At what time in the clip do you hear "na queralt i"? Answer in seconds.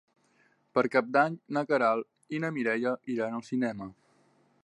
1.57-2.41